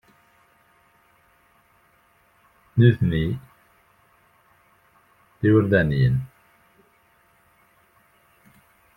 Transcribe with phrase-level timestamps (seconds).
[2.77, 3.25] Nitni
[5.39, 6.17] d iwerdaniyen.